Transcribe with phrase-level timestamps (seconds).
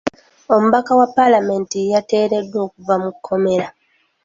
[0.53, 3.67] Omubaka wa paalamenti yateereddwa okuva mu kkomera.